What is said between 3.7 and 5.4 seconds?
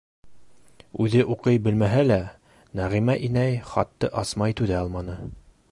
хатты асмай түҙә алманы.